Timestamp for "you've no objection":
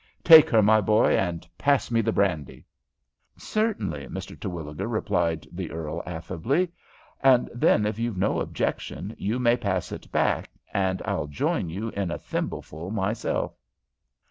7.99-9.13